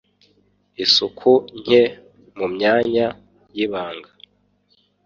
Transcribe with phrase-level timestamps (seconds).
[0.83, 1.81] Isuku nke
[2.37, 3.07] mumyanya
[3.55, 4.09] y,ibanga